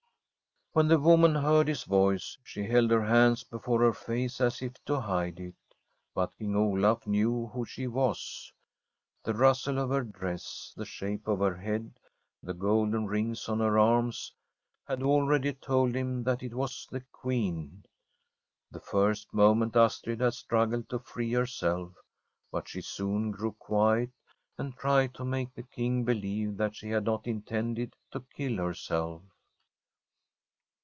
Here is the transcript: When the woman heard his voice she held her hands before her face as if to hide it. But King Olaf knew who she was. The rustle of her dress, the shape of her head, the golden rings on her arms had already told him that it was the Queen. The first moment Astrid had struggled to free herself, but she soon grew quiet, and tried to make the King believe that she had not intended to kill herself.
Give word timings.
When 0.73 0.87
the 0.87 0.97
woman 0.99 1.35
heard 1.35 1.67
his 1.67 1.83
voice 1.83 2.37
she 2.45 2.63
held 2.63 2.91
her 2.91 3.03
hands 3.03 3.43
before 3.43 3.81
her 3.81 3.91
face 3.91 4.39
as 4.39 4.61
if 4.61 4.75
to 4.85 5.01
hide 5.01 5.37
it. 5.37 5.53
But 6.15 6.33
King 6.37 6.55
Olaf 6.55 7.05
knew 7.05 7.47
who 7.47 7.65
she 7.65 7.87
was. 7.87 8.53
The 9.21 9.33
rustle 9.33 9.77
of 9.79 9.89
her 9.89 10.05
dress, 10.05 10.73
the 10.77 10.85
shape 10.85 11.27
of 11.27 11.39
her 11.39 11.57
head, 11.57 11.99
the 12.41 12.53
golden 12.53 13.05
rings 13.05 13.49
on 13.49 13.59
her 13.59 13.77
arms 13.77 14.33
had 14.87 15.03
already 15.03 15.51
told 15.51 15.93
him 15.93 16.23
that 16.23 16.41
it 16.41 16.53
was 16.53 16.87
the 16.89 17.01
Queen. 17.11 17.83
The 18.71 18.79
first 18.79 19.33
moment 19.33 19.75
Astrid 19.75 20.21
had 20.21 20.35
struggled 20.35 20.87
to 20.87 20.99
free 20.99 21.33
herself, 21.33 21.97
but 22.49 22.69
she 22.69 22.79
soon 22.79 23.31
grew 23.31 23.51
quiet, 23.51 24.11
and 24.57 24.73
tried 24.77 25.13
to 25.15 25.25
make 25.25 25.53
the 25.53 25.63
King 25.63 26.05
believe 26.05 26.55
that 26.55 26.77
she 26.77 26.87
had 26.87 27.03
not 27.03 27.27
intended 27.27 27.93
to 28.11 28.23
kill 28.33 28.55
herself. 28.55 29.21